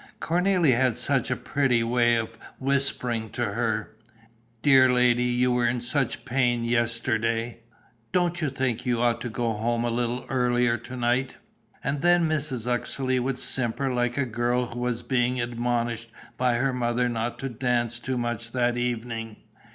Cornélie 0.19 0.75
had 0.75 0.97
such 0.97 1.29
a 1.29 1.35
pretty 1.35 1.83
way 1.83 2.15
of 2.15 2.35
whispering 2.57 3.29
to 3.29 3.45
her: 3.45 3.95
"Dear 4.63 4.91
lady, 4.91 5.21
you 5.25 5.51
were 5.51 5.67
in 5.67 5.79
such 5.79 6.25
pain 6.25 6.63
yesterday. 6.63 7.59
Don't 8.11 8.41
you 8.41 8.49
think 8.49 8.83
you 8.83 8.99
ought 8.99 9.21
to 9.21 9.29
go 9.29 9.53
home 9.53 9.83
a 9.83 9.91
little 9.91 10.25
earlier 10.27 10.75
to 10.79 10.97
night?" 10.97 11.35
And 11.83 12.01
then 12.01 12.27
Mrs. 12.27 12.65
Uxeley 12.65 13.19
would 13.19 13.37
simper 13.37 13.93
like 13.93 14.17
a 14.17 14.25
girl 14.25 14.65
who 14.73 14.79
was 14.79 15.03
being 15.03 15.39
admonished 15.39 16.09
by 16.35 16.55
her 16.55 16.73
mother 16.73 17.07
not 17.07 17.37
to 17.37 17.49
dance 17.49 17.99
too 17.99 18.17
much 18.17 18.53
that 18.53 18.77
evening. 18.77 19.35